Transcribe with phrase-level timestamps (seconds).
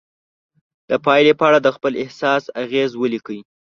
[0.89, 3.39] د پایلې په اړه د خپل احساس اغیز ولیکئ.